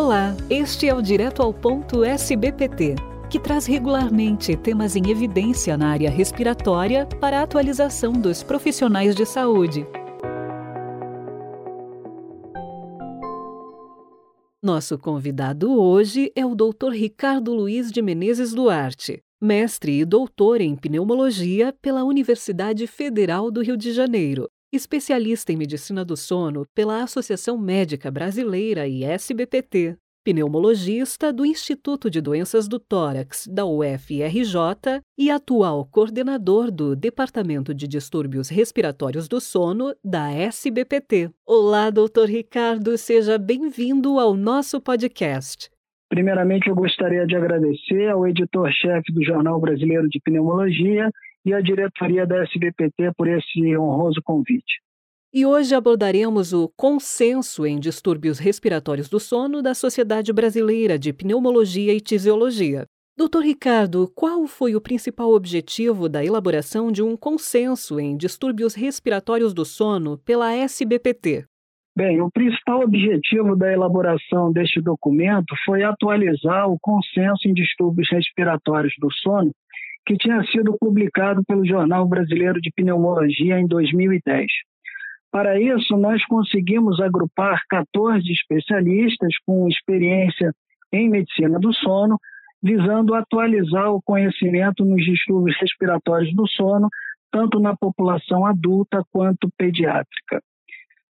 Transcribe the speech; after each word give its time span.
Olá, 0.00 0.36
este 0.48 0.88
é 0.88 0.94
o 0.94 1.02
Direto 1.02 1.42
ao 1.42 1.52
Ponto 1.52 2.04
SBPT, 2.04 2.94
que 3.28 3.40
traz 3.40 3.66
regularmente 3.66 4.56
temas 4.56 4.94
em 4.94 5.10
evidência 5.10 5.76
na 5.76 5.88
área 5.88 6.08
respiratória 6.08 7.04
para 7.20 7.40
a 7.40 7.42
atualização 7.42 8.12
dos 8.12 8.44
profissionais 8.44 9.16
de 9.16 9.26
saúde. 9.26 9.84
Nosso 14.62 14.96
convidado 14.96 15.76
hoje 15.76 16.30
é 16.36 16.46
o 16.46 16.54
Dr. 16.54 16.92
Ricardo 16.92 17.52
Luiz 17.52 17.90
de 17.90 18.00
Menezes 18.00 18.54
Duarte, 18.54 19.20
mestre 19.40 19.98
e 19.98 20.04
doutor 20.04 20.60
em 20.60 20.76
pneumologia 20.76 21.74
pela 21.82 22.04
Universidade 22.04 22.86
Federal 22.86 23.50
do 23.50 23.62
Rio 23.62 23.76
de 23.76 23.92
Janeiro, 23.92 24.48
especialista 24.72 25.52
em 25.52 25.56
medicina 25.56 26.04
do 26.04 26.16
sono 26.16 26.66
pela 26.74 27.02
Associação 27.02 27.56
Médica 27.56 28.10
Brasileira 28.10 28.86
e 28.86 29.04
SBPT, 29.04 29.96
pneumologista 30.24 31.32
do 31.32 31.46
Instituto 31.46 32.10
de 32.10 32.20
Doenças 32.20 32.68
do 32.68 32.78
Tórax 32.78 33.46
da 33.46 33.64
UFRJ 33.64 35.00
e 35.16 35.30
atual 35.30 35.86
coordenador 35.86 36.70
do 36.70 36.94
Departamento 36.94 37.72
de 37.72 37.88
Distúrbios 37.88 38.50
Respiratórios 38.50 39.26
do 39.26 39.40
Sono 39.40 39.94
da 40.04 40.30
SBPT. 40.30 41.30
Olá, 41.46 41.88
doutor 41.88 42.28
Ricardo, 42.28 42.98
seja 42.98 43.38
bem-vindo 43.38 44.18
ao 44.18 44.34
nosso 44.34 44.80
podcast. 44.80 45.70
Primeiramente, 46.10 46.68
eu 46.68 46.74
gostaria 46.74 47.26
de 47.26 47.36
agradecer 47.36 48.08
ao 48.08 48.26
editor-chefe 48.26 49.12
do 49.12 49.22
Jornal 49.24 49.60
Brasileiro 49.60 50.08
de 50.08 50.20
Pneumologia 50.20 51.10
e 51.44 51.52
à 51.52 51.60
diretoria 51.60 52.26
da 52.26 52.42
SBPT 52.42 53.12
por 53.16 53.28
esse 53.28 53.76
honroso 53.76 54.20
convite. 54.22 54.80
E 55.32 55.44
hoje 55.44 55.74
abordaremos 55.74 56.52
o 56.54 56.68
consenso 56.74 57.66
em 57.66 57.78
distúrbios 57.78 58.38
respiratórios 58.38 59.10
do 59.10 59.20
sono 59.20 59.60
da 59.60 59.74
Sociedade 59.74 60.32
Brasileira 60.32 60.98
de 60.98 61.12
Pneumologia 61.12 61.92
e 61.92 62.00
Tisiologia. 62.00 62.86
Doutor 63.16 63.42
Ricardo, 63.42 64.10
qual 64.14 64.46
foi 64.46 64.74
o 64.74 64.80
principal 64.80 65.32
objetivo 65.32 66.08
da 66.08 66.24
elaboração 66.24 66.90
de 66.90 67.02
um 67.02 67.16
consenso 67.16 67.98
em 68.00 68.16
distúrbios 68.16 68.74
respiratórios 68.74 69.52
do 69.52 69.64
sono 69.64 70.16
pela 70.18 70.54
SBPT? 70.54 71.44
Bem, 71.96 72.20
o 72.22 72.30
principal 72.30 72.82
objetivo 72.82 73.56
da 73.56 73.72
elaboração 73.72 74.52
deste 74.52 74.80
documento 74.80 75.52
foi 75.66 75.82
atualizar 75.82 76.70
o 76.70 76.78
consenso 76.80 77.48
em 77.48 77.52
distúrbios 77.52 78.08
respiratórios 78.08 78.94
do 79.00 79.12
sono 79.12 79.50
que 80.08 80.16
tinha 80.16 80.42
sido 80.44 80.74
publicado 80.80 81.44
pelo 81.44 81.66
Jornal 81.66 82.08
Brasileiro 82.08 82.58
de 82.62 82.70
Pneumologia 82.74 83.60
em 83.60 83.66
2010. 83.66 84.46
Para 85.30 85.60
isso, 85.60 85.98
nós 85.98 86.24
conseguimos 86.24 86.98
agrupar 86.98 87.60
14 87.68 88.24
especialistas 88.32 89.34
com 89.44 89.68
experiência 89.68 90.50
em 90.90 91.10
medicina 91.10 91.58
do 91.60 91.74
sono, 91.74 92.18
visando 92.62 93.14
atualizar 93.14 93.92
o 93.92 94.00
conhecimento 94.00 94.82
nos 94.82 95.04
distúrbios 95.04 95.54
respiratórios 95.60 96.34
do 96.34 96.48
sono, 96.48 96.88
tanto 97.30 97.60
na 97.60 97.76
população 97.76 98.46
adulta 98.46 99.02
quanto 99.12 99.50
pediátrica. 99.58 100.40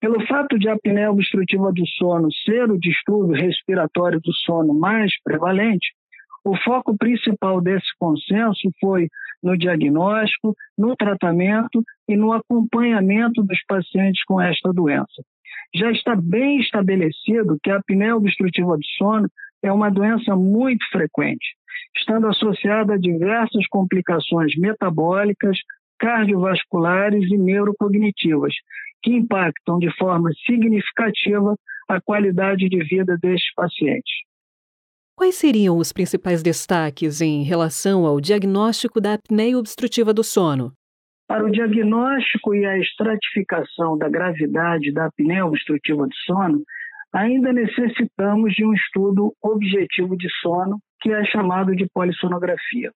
Pelo 0.00 0.26
fato 0.26 0.58
de 0.58 0.66
a 0.70 0.72
apneia 0.72 1.10
obstrutiva 1.10 1.70
do 1.74 1.86
sono 1.98 2.28
ser 2.46 2.70
o 2.70 2.80
distúrbio 2.80 3.36
respiratório 3.36 4.18
do 4.18 4.32
sono 4.32 4.72
mais 4.72 5.12
prevalente, 5.22 5.92
o 6.44 6.56
foco 6.56 6.96
principal 6.96 7.60
desse 7.60 7.86
consenso 7.98 8.70
foi 8.80 9.08
no 9.42 9.56
diagnóstico, 9.56 10.54
no 10.76 10.96
tratamento 10.96 11.82
e 12.08 12.16
no 12.16 12.32
acompanhamento 12.32 13.42
dos 13.42 13.58
pacientes 13.66 14.22
com 14.24 14.40
esta 14.40 14.72
doença. 14.72 15.22
Já 15.74 15.90
está 15.90 16.16
bem 16.16 16.60
estabelecido 16.60 17.58
que 17.62 17.70
a 17.70 17.76
apneia 17.76 18.16
obstrutiva 18.16 18.76
do 18.76 18.84
sono 18.96 19.28
é 19.62 19.72
uma 19.72 19.90
doença 19.90 20.34
muito 20.34 20.84
frequente, 20.90 21.56
estando 21.96 22.26
associada 22.26 22.94
a 22.94 22.98
diversas 22.98 23.66
complicações 23.68 24.56
metabólicas, 24.56 25.58
cardiovasculares 25.98 27.30
e 27.30 27.36
neurocognitivas, 27.36 28.54
que 29.02 29.12
impactam 29.12 29.78
de 29.78 29.90
forma 29.96 30.30
significativa 30.46 31.54
a 31.88 32.00
qualidade 32.00 32.68
de 32.68 32.84
vida 32.84 33.16
destes 33.20 33.52
pacientes. 33.54 34.27
Quais 35.18 35.34
seriam 35.34 35.76
os 35.78 35.92
principais 35.92 36.44
destaques 36.44 37.20
em 37.20 37.42
relação 37.42 38.06
ao 38.06 38.20
diagnóstico 38.20 39.00
da 39.00 39.14
apneia 39.14 39.58
obstrutiva 39.58 40.14
do 40.14 40.22
sono? 40.22 40.72
Para 41.26 41.44
o 41.44 41.50
diagnóstico 41.50 42.54
e 42.54 42.64
a 42.64 42.78
estratificação 42.78 43.98
da 43.98 44.08
gravidade 44.08 44.92
da 44.92 45.06
apneia 45.06 45.44
obstrutiva 45.44 46.06
do 46.06 46.14
sono, 46.24 46.62
ainda 47.12 47.52
necessitamos 47.52 48.54
de 48.54 48.64
um 48.64 48.72
estudo 48.72 49.34
objetivo 49.42 50.16
de 50.16 50.28
sono, 50.40 50.78
que 51.00 51.10
é 51.10 51.24
chamado 51.24 51.74
de 51.74 51.84
polissonografia. 51.92 52.92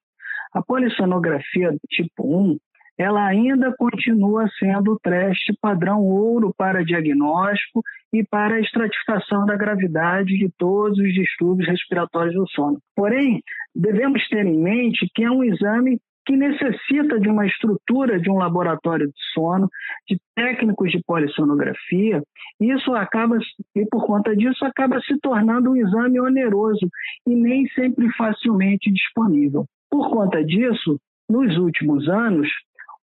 A 0.55 0.63
polissonografia 0.63 1.75
tipo 1.91 2.23
1 2.23 2.57
ela 2.99 3.27
ainda 3.27 3.75
continua 3.77 4.49
sendo 4.59 4.93
o 4.93 4.99
teste 4.99 5.57
padrão 5.61 6.01
ouro 6.01 6.53
para 6.57 6.85
diagnóstico 6.85 7.83
e 8.13 8.25
para 8.25 8.61
estratificação 8.61 9.47
da 9.47 9.57
gravidade 9.57 10.37
de 10.37 10.51
todos 10.59 10.99
os 10.99 11.13
distúrbios 11.15 11.69
respiratórios 11.69 12.35
do 12.35 12.47
sono. 12.49 12.79
Porém, 12.95 13.43
devemos 13.75 14.27
ter 14.29 14.47
em 14.47 14.61
mente 14.61 15.09
que 15.15 15.25
é 15.25 15.31
um 15.31 15.43
exame 15.43 15.99
que 16.25 16.37
necessita 16.37 17.19
de 17.19 17.29
uma 17.29 17.47
estrutura 17.47 18.21
de 18.21 18.31
um 18.31 18.39
laboratório 18.39 19.07
de 19.07 19.21
sono, 19.35 19.69
de 20.09 20.19
técnicos 20.37 20.91
de 20.91 21.03
polissonografia, 21.05 22.23
isso 22.61 22.95
acaba 22.95 23.39
e 23.75 23.85
por 23.87 24.07
conta 24.07 24.37
disso 24.37 24.65
acaba 24.65 25.01
se 25.01 25.19
tornando 25.21 25.71
um 25.71 25.77
exame 25.77 26.21
oneroso 26.21 26.89
e 27.27 27.35
nem 27.35 27.67
sempre 27.69 28.09
facilmente 28.13 28.93
disponível. 28.93 29.67
Por 29.91 30.11
conta 30.11 30.45
disso, 30.45 30.99
nos 31.29 31.57
últimos 31.57 32.09
anos, 32.09 32.49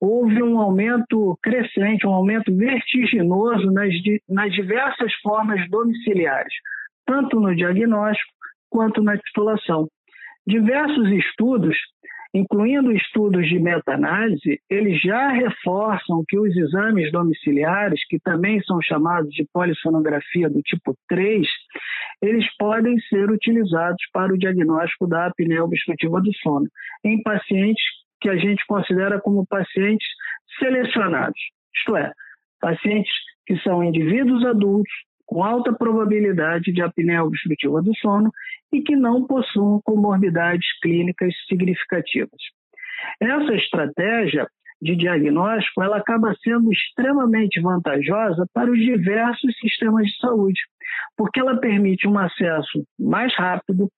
houve 0.00 0.42
um 0.42 0.60
aumento 0.60 1.36
crescente, 1.42 2.06
um 2.06 2.12
aumento 2.12 2.54
vertiginoso 2.54 3.70
nas, 3.72 3.92
nas 4.28 4.52
diversas 4.52 5.12
formas 5.22 5.68
domiciliares, 5.68 6.52
tanto 7.06 7.40
no 7.40 7.54
diagnóstico 7.54 8.32
quanto 8.70 9.02
na 9.02 9.16
titulação. 9.16 9.88
Diversos 10.46 11.10
estudos, 11.10 11.76
incluindo 12.32 12.92
estudos 12.92 13.46
de 13.48 13.58
meta-análise, 13.58 14.60
eles 14.70 15.00
já 15.00 15.30
reforçam 15.30 16.22
que 16.28 16.38
os 16.38 16.54
exames 16.56 17.10
domiciliares, 17.10 18.00
que 18.08 18.18
também 18.20 18.62
são 18.62 18.80
chamados 18.80 19.30
de 19.30 19.46
polissonografia 19.52 20.48
do 20.48 20.62
tipo 20.62 20.94
3, 21.08 21.46
eles 22.22 22.46
podem 22.56 22.98
ser 23.08 23.30
utilizados 23.30 24.02
para 24.12 24.32
o 24.32 24.38
diagnóstico 24.38 25.06
da 25.06 25.26
apneia 25.26 25.64
obstrutiva 25.64 26.20
do 26.20 26.32
sono 26.42 26.66
em 27.04 27.20
pacientes 27.22 27.82
que 28.20 28.28
a 28.28 28.36
gente 28.36 28.64
considera 28.66 29.20
como 29.20 29.46
pacientes 29.46 30.06
selecionados, 30.58 31.38
isto 31.74 31.96
é, 31.96 32.12
pacientes 32.60 33.12
que 33.46 33.56
são 33.60 33.82
indivíduos 33.82 34.44
adultos 34.44 34.92
com 35.26 35.44
alta 35.44 35.72
probabilidade 35.72 36.72
de 36.72 36.82
apneia 36.82 37.22
obstrutiva 37.22 37.82
do 37.82 37.94
sono 37.96 38.30
e 38.72 38.80
que 38.82 38.96
não 38.96 39.26
possuem 39.26 39.80
comorbidades 39.84 40.66
clínicas 40.80 41.34
significativas. 41.46 42.40
Essa 43.20 43.54
estratégia 43.54 44.46
de 44.80 44.96
diagnóstico 44.96 45.82
ela 45.82 45.98
acaba 45.98 46.34
sendo 46.42 46.72
extremamente 46.72 47.60
vantajosa 47.60 48.46
para 48.54 48.70
os 48.70 48.78
diversos 48.78 49.54
sistemas 49.58 50.06
de 50.06 50.16
saúde, 50.18 50.60
porque 51.16 51.40
ela 51.40 51.60
permite 51.60 52.08
um 52.08 52.18
acesso 52.18 52.84
mais 52.98 53.34
rápido, 53.36 53.88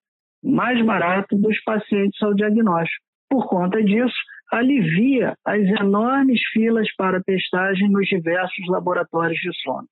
mais 0.42 0.84
barato 0.84 1.37
dos 1.37 1.62
pacientes 1.62 2.20
ao 2.22 2.34
diagnóstico. 2.34 3.04
Por 3.31 3.47
conta 3.47 3.83
disso, 3.83 4.17
alivia 4.53 5.37
as 5.47 5.61
enormes 5.81 6.41
filas 6.53 6.93
para 6.97 7.23
testagem 7.23 7.89
nos 7.89 8.09
diversos 8.09 8.67
laboratórios 8.67 9.41
de 9.41 9.53
sono. 9.63 9.87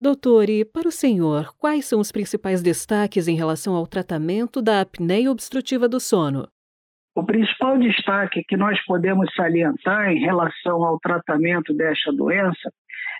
Doutor, 0.00 0.48
e 0.48 0.64
para 0.64 0.86
o 0.86 0.92
senhor, 0.92 1.52
quais 1.58 1.86
são 1.86 1.98
os 1.98 2.12
principais 2.12 2.62
destaques 2.62 3.26
em 3.26 3.34
relação 3.34 3.74
ao 3.74 3.86
tratamento 3.86 4.62
da 4.62 4.82
apneia 4.82 5.30
obstrutiva 5.30 5.88
do 5.88 5.98
sono? 5.98 6.46
O 7.16 7.24
principal 7.24 7.76
destaque 7.78 8.44
que 8.46 8.56
nós 8.56 8.78
podemos 8.84 9.28
salientar 9.34 10.12
em 10.12 10.20
relação 10.20 10.84
ao 10.84 11.00
tratamento 11.00 11.74
desta 11.74 12.12
doença 12.12 12.70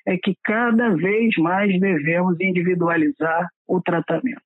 é 0.07 0.17
que 0.17 0.37
cada 0.45 0.91
vez 0.91 1.35
mais 1.39 1.81
devemos 1.81 2.39
individualizar 2.41 3.49
o 3.67 3.81
tratamento. 3.81 4.39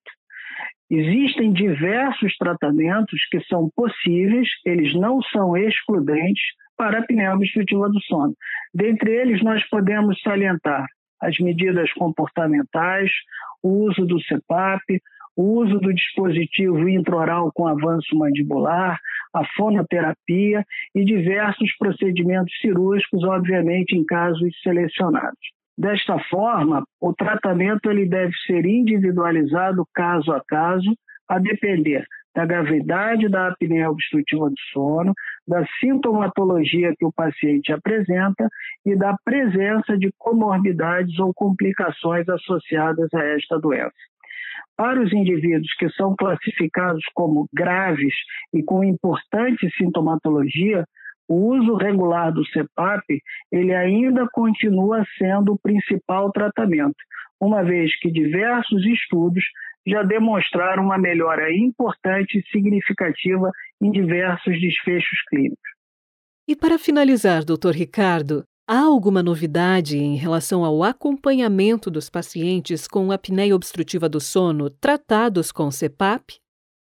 Existem 0.95 1.55
diversos 1.55 2.37
tratamentos 2.37 3.19
que 3.31 3.41
são 3.45 3.71
possíveis, 3.75 4.47
eles 4.67 4.95
não 4.95 5.23
são 5.23 5.57
excludentes 5.57 6.43
para 6.77 6.99
a 6.99 7.01
apneia 7.01 7.33
obstrutiva 7.33 7.89
do 7.89 7.99
sono. 8.03 8.35
Dentre 8.75 9.11
eles, 9.11 9.43
nós 9.43 9.67
podemos 9.71 10.21
salientar 10.21 10.85
as 11.19 11.39
medidas 11.39 11.91
comportamentais, 11.95 13.11
o 13.63 13.87
uso 13.87 14.05
do 14.05 14.19
CPAP, 14.21 15.01
o 15.35 15.63
uso 15.63 15.79
do 15.79 15.95
dispositivo 15.95 16.87
intraoral 16.87 17.51
com 17.55 17.67
avanço 17.67 18.15
mandibular, 18.15 19.01
a 19.33 19.47
fonoterapia 19.57 20.63
e 20.95 21.07
diversos 21.07 21.75
procedimentos 21.79 22.53
cirúrgicos, 22.61 23.25
obviamente 23.25 23.97
em 23.97 24.05
casos 24.05 24.55
selecionados. 24.63 25.62
Desta 25.83 26.17
forma, 26.31 26.85
o 27.01 27.13
tratamento 27.13 27.91
ele 27.91 28.09
deve 28.09 28.33
ser 28.47 28.65
individualizado 28.65 29.85
caso 29.93 30.31
a 30.31 30.41
caso, 30.45 30.97
a 31.29 31.41
depender 31.41 32.07
da 32.33 32.47
gravidade 32.47 33.29
da 33.29 33.49
apneia 33.49 33.91
obstrutiva 33.91 34.49
do 34.49 34.61
sono, 34.73 35.13
da 35.45 35.67
sintomatologia 35.81 36.95
que 36.97 37.05
o 37.05 37.13
paciente 37.13 37.73
apresenta 37.73 38.49
e 38.87 38.95
da 38.95 39.17
presença 39.25 39.99
de 39.99 40.13
comorbidades 40.19 41.19
ou 41.19 41.35
complicações 41.35 42.29
associadas 42.29 43.09
a 43.13 43.25
esta 43.35 43.59
doença. 43.59 43.91
Para 44.77 45.03
os 45.03 45.13
indivíduos 45.13 45.75
que 45.81 45.91
são 45.91 46.15
classificados 46.15 47.03
como 47.13 47.49
graves 47.53 48.15
e 48.55 48.63
com 48.63 48.85
importante 48.85 49.69
sintomatologia, 49.77 50.87
o 51.33 51.57
uso 51.57 51.77
regular 51.77 52.31
do 52.31 52.45
CEPAP 52.49 53.23
ele 53.51 53.75
ainda 53.75 54.29
continua 54.31 55.03
sendo 55.17 55.55
o 55.55 55.59
principal 55.59 56.31
tratamento, 56.31 56.97
uma 57.41 57.65
vez 57.65 57.99
que 57.99 58.11
diversos 58.11 58.85
estudos 58.85 59.43
já 59.87 60.03
demonstraram 60.03 60.85
uma 60.85 60.99
melhora 60.99 61.51
importante 61.51 62.39
e 62.39 62.51
significativa 62.51 63.51
em 63.81 63.91
diversos 63.91 64.61
desfechos 64.61 65.19
clínicos. 65.31 65.71
E 66.47 66.55
para 66.55 66.79
finalizar, 66.79 67.45
doutor 67.45 67.75
Ricardo, 67.75 68.45
há 68.69 68.81
alguma 68.81 69.23
novidade 69.23 69.97
em 69.97 70.17
relação 70.17 70.67
ao 70.67 70.85
acompanhamento 70.85 71.91
dos 71.91 72.11
pacientes 72.11 72.87
com 72.87 73.11
apneia 73.11 73.57
obstrutiva 73.57 74.07
do 74.07 74.21
sono 74.21 74.69
tratados 74.69 75.51
com 75.51 75.71
CEPAP? 75.71 76.42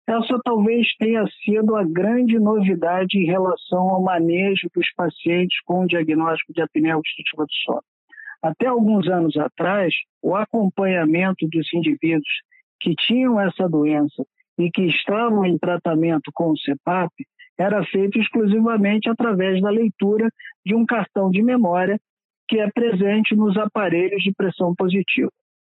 Essa 0.09 0.39
talvez 0.43 0.87
tenha 0.97 1.23
sido 1.45 1.75
a 1.75 1.83
grande 1.83 2.39
novidade 2.39 3.15
em 3.19 3.25
relação 3.25 3.91
ao 3.91 4.01
manejo 4.01 4.67
dos 4.73 4.91
pacientes 4.95 5.61
com 5.63 5.85
diagnóstico 5.85 6.51
de 6.51 6.63
apneia 6.63 6.97
obstrutiva 6.97 7.45
do 7.45 7.53
sono. 7.63 7.83
Até 8.41 8.65
alguns 8.65 9.07
anos 9.07 9.37
atrás, 9.37 9.93
o 10.19 10.35
acompanhamento 10.35 11.47
dos 11.47 11.71
indivíduos 11.71 12.41
que 12.81 12.95
tinham 12.95 13.39
essa 13.39 13.69
doença 13.69 14.25
e 14.57 14.71
que 14.71 14.81
estavam 14.87 15.45
em 15.45 15.59
tratamento 15.59 16.31
com 16.33 16.53
o 16.53 16.57
CEPAP 16.57 17.11
era 17.55 17.85
feito 17.85 18.17
exclusivamente 18.17 19.11
através 19.11 19.61
da 19.61 19.69
leitura 19.69 20.27
de 20.65 20.73
um 20.73 20.87
cartão 20.87 21.29
de 21.29 21.43
memória 21.43 21.99
que 22.47 22.59
é 22.59 22.67
presente 22.71 23.35
nos 23.35 23.55
aparelhos 23.57 24.23
de 24.23 24.33
pressão 24.33 24.73
positiva. 24.73 25.29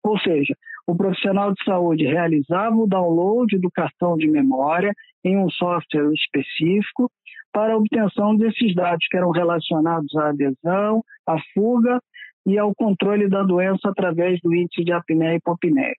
Ou 0.03 0.17
seja, 0.19 0.55
o 0.87 0.95
profissional 0.95 1.53
de 1.53 1.63
saúde 1.63 2.05
realizava 2.05 2.75
o 2.75 2.87
download 2.87 3.57
do 3.59 3.69
cartão 3.69 4.15
de 4.17 4.27
memória 4.27 4.93
em 5.23 5.37
um 5.37 5.49
software 5.49 6.11
específico 6.13 7.11
para 7.51 7.77
obtenção 7.77 8.35
desses 8.35 8.73
dados 8.73 9.05
que 9.09 9.17
eram 9.17 9.31
relacionados 9.31 10.15
à 10.15 10.29
adesão, 10.29 11.03
à 11.27 11.37
fuga 11.53 11.99
e 12.45 12.57
ao 12.57 12.73
controle 12.73 13.27
da 13.27 13.43
doença 13.43 13.89
através 13.89 14.39
do 14.41 14.53
índice 14.53 14.83
de 14.83 14.91
apneia 14.91 15.33
e 15.33 15.37
hipopneia. 15.37 15.95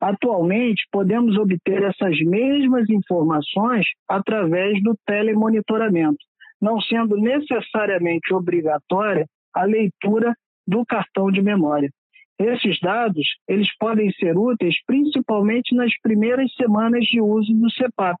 Atualmente, 0.00 0.82
podemos 0.92 1.36
obter 1.38 1.82
essas 1.82 2.18
mesmas 2.20 2.88
informações 2.90 3.86
através 4.08 4.82
do 4.82 4.94
telemonitoramento, 5.06 6.18
não 6.60 6.80
sendo 6.80 7.16
necessariamente 7.16 8.34
obrigatória 8.34 9.26
a 9.54 9.64
leitura 9.64 10.34
do 10.66 10.84
cartão 10.84 11.30
de 11.30 11.40
memória. 11.40 11.90
Esses 12.38 12.78
dados, 12.80 13.26
eles 13.48 13.68
podem 13.78 14.10
ser 14.12 14.36
úteis 14.36 14.76
principalmente 14.86 15.74
nas 15.74 15.92
primeiras 16.00 16.52
semanas 16.54 17.04
de 17.04 17.20
uso 17.20 17.52
do 17.54 17.70
CEPAP, 17.70 18.18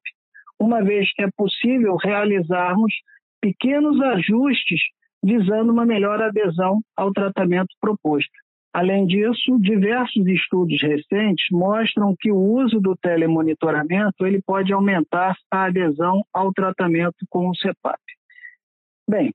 uma 0.58 0.82
vez 0.82 1.12
que 1.12 1.22
é 1.22 1.28
possível 1.36 1.96
realizarmos 1.96 2.92
pequenos 3.40 4.00
ajustes 4.00 4.80
visando 5.22 5.72
uma 5.72 5.84
melhor 5.84 6.22
adesão 6.22 6.80
ao 6.96 7.12
tratamento 7.12 7.74
proposto. 7.80 8.32
Além 8.72 9.06
disso, 9.06 9.58
diversos 9.60 10.26
estudos 10.26 10.82
recentes 10.82 11.46
mostram 11.50 12.14
que 12.18 12.30
o 12.30 12.36
uso 12.36 12.80
do 12.80 12.96
telemonitoramento 12.96 14.26
ele 14.26 14.42
pode 14.42 14.72
aumentar 14.72 15.36
a 15.50 15.66
adesão 15.66 16.24
ao 16.32 16.52
tratamento 16.52 17.24
com 17.30 17.48
o 17.48 17.54
CEPAP. 17.54 18.00
Bem, 19.08 19.32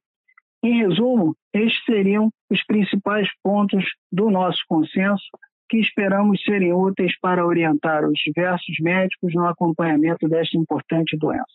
em 0.64 0.78
resumo, 0.80 1.36
estes 1.54 1.84
seriam 1.86 2.30
os 2.50 2.64
principais 2.66 3.28
pontos 3.44 3.84
do 4.12 4.30
nosso 4.30 4.60
consenso 4.68 5.26
que 5.70 5.78
esperamos 5.78 6.42
serem 6.44 6.74
úteis 6.74 7.14
para 7.22 7.46
orientar 7.46 8.04
os 8.04 8.20
diversos 8.26 8.76
médicos 8.82 9.34
no 9.34 9.46
acompanhamento 9.46 10.28
desta 10.28 10.58
importante 10.58 11.16
doença. 11.18 11.46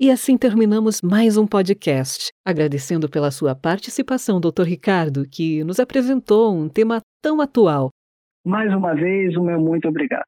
E 0.00 0.12
assim 0.12 0.38
terminamos 0.38 1.02
mais 1.02 1.36
um 1.36 1.44
podcast. 1.44 2.30
Agradecendo 2.46 3.08
pela 3.08 3.32
sua 3.32 3.56
participação, 3.56 4.40
Dr. 4.40 4.62
Ricardo, 4.62 5.24
que 5.28 5.64
nos 5.64 5.80
apresentou 5.80 6.54
um 6.54 6.68
tema 6.68 7.00
tão 7.20 7.40
atual. 7.40 7.90
Mais 8.46 8.72
uma 8.72 8.94
vez, 8.94 9.36
o 9.36 9.42
meu 9.42 9.60
muito 9.60 9.88
obrigado. 9.88 10.24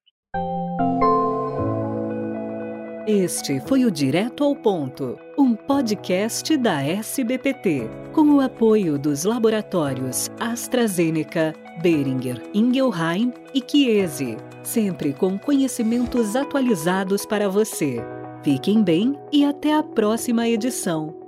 Este 3.12 3.58
foi 3.58 3.84
o 3.84 3.90
Direto 3.90 4.44
ao 4.44 4.54
Ponto, 4.54 5.18
um 5.36 5.56
podcast 5.56 6.56
da 6.56 6.80
SBPT, 6.80 7.90
com 8.12 8.36
o 8.36 8.40
apoio 8.40 8.96
dos 8.96 9.24
laboratórios 9.24 10.30
AstraZeneca, 10.38 11.52
Beringer, 11.82 12.40
Ingelheim 12.54 13.32
e 13.52 13.60
Chiesi, 13.68 14.36
sempre 14.62 15.12
com 15.12 15.36
conhecimentos 15.36 16.36
atualizados 16.36 17.26
para 17.26 17.48
você. 17.48 17.96
Fiquem 18.44 18.80
bem 18.80 19.18
e 19.32 19.44
até 19.44 19.74
a 19.74 19.82
próxima 19.82 20.48
edição. 20.48 21.19